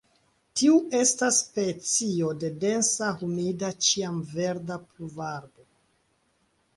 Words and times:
Tiu 0.59 0.77
estas 0.99 1.35
specio 1.41 2.31
de 2.43 2.49
densa 2.63 3.09
humida 3.25 3.69
ĉiamverda 3.89 4.79
pluvarbaro. 4.87 5.67